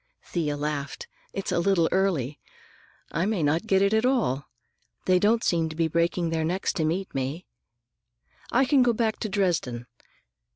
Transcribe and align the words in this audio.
Thea 0.23 0.57
laughed. 0.57 1.07
"It's 1.31 1.51
a 1.51 1.59
little 1.59 1.87
early. 1.91 2.39
I 3.11 3.27
may 3.27 3.43
not 3.43 3.67
get 3.67 3.83
it 3.83 3.93
at 3.93 4.03
all. 4.03 4.47
They 5.05 5.19
don't 5.19 5.43
seem 5.43 5.69
to 5.69 5.75
be 5.75 5.87
breaking 5.87 6.31
their 6.31 6.43
necks 6.43 6.73
to 6.73 6.83
meet 6.85 7.13
me. 7.13 7.45
I 8.51 8.65
can 8.65 8.81
go 8.81 8.93
back 8.93 9.19
to 9.19 9.29
Dresden." 9.29 9.85